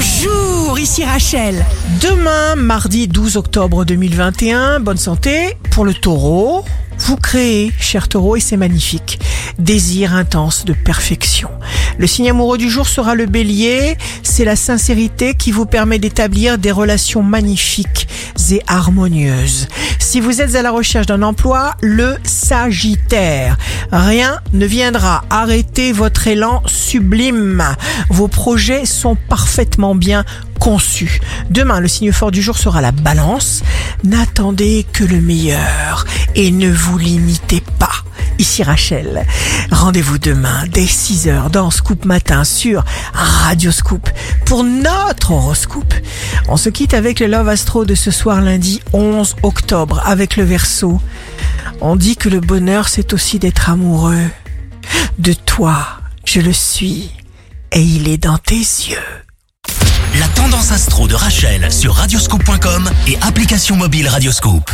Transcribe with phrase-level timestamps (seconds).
[0.00, 1.66] Bonjour, ici Rachel.
[2.00, 6.64] Demain, mardi 12 octobre 2021, bonne santé pour le taureau.
[6.98, 9.18] Vous créez, cher taureau, et c'est magnifique.
[9.58, 11.50] Désir intense de perfection.
[11.98, 13.96] Le signe amoureux du jour sera le bélier.
[14.22, 18.06] C'est la sincérité qui vous permet d'établir des relations magnifiques
[18.52, 19.66] et harmonieuses.
[20.08, 23.58] Si vous êtes à la recherche d'un emploi, le Sagittaire.
[23.92, 27.62] Rien ne viendra arrêter votre élan sublime.
[28.08, 30.24] Vos projets sont parfaitement bien
[30.58, 31.20] conçus.
[31.50, 33.62] Demain, le signe fort du jour sera la balance.
[34.02, 37.92] N'attendez que le meilleur et ne vous limitez pas.
[38.38, 39.26] Ici Rachel.
[39.70, 42.82] Rendez-vous demain dès 6h dans Scoop Matin sur
[43.12, 44.08] Radio Scoop
[44.46, 45.92] pour notre horoscope.
[46.50, 50.44] On se quitte avec le Love Astro de ce soir lundi 11 octobre avec le
[50.44, 50.98] Verseau.
[51.82, 54.24] On dit que le bonheur c'est aussi d'être amoureux.
[55.18, 55.76] De toi,
[56.24, 57.10] je le suis
[57.72, 58.96] et il est dans tes yeux.
[60.18, 64.70] La tendance astro de Rachel sur radioscope.com et application mobile Radioscope.